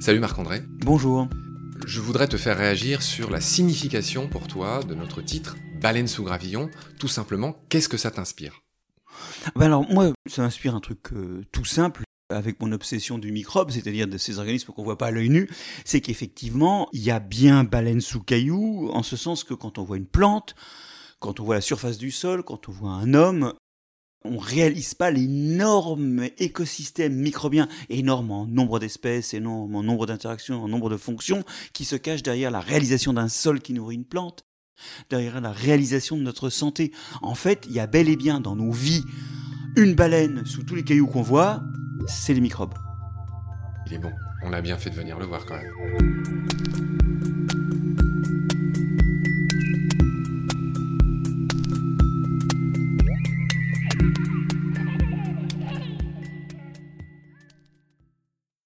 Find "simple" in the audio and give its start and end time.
11.64-12.02